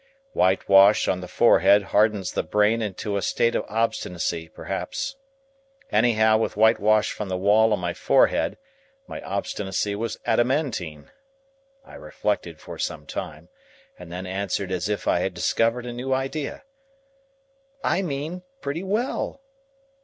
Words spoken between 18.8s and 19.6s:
well."